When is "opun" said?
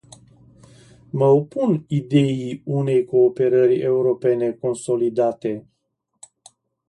1.25-1.83